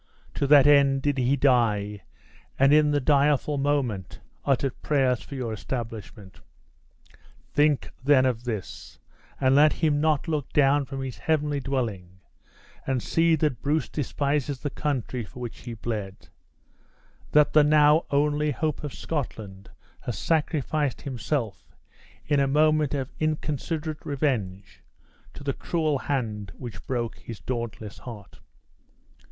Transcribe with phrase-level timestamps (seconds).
[0.33, 2.01] To that end did he die,
[2.57, 6.41] and in the direful moment, uttered prayers for your establishment.
[7.53, 8.97] Think then of this,
[9.39, 12.19] and let him not look down from his heavenly dwelling
[12.87, 16.29] and see that Bruce despises the country for which he bled;
[17.31, 21.75] that the now only hope of Scotland has sacrificed himself
[22.25, 24.81] in a moment of inconsiderate revenge
[25.35, 28.39] to the cruel hand which broke his dauntless heart!"